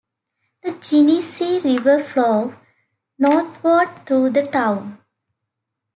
[0.63, 2.55] The Genesee River flows
[3.19, 4.97] northward through the town.